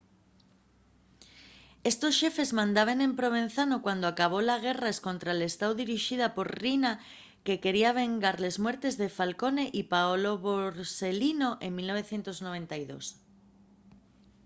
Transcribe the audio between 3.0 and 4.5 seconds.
en provenzano cuando acabó